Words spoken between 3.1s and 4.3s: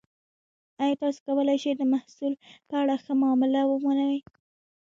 معامله ومومئ؟